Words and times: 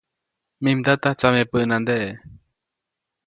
Mij 0.61 0.73
mdata 0.77 1.09
tsameʼpänandeʼe. 1.19 2.09